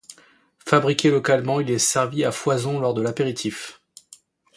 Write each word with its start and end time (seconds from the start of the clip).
Fabriqué 0.65 1.11
localement, 1.11 1.59
il 1.59 1.69
est 1.69 1.77
servi 1.77 2.23
à 2.25 2.31
foison 2.31 2.79
lors 2.79 2.95
de 2.95 3.03
l'apéritif. 3.03 3.83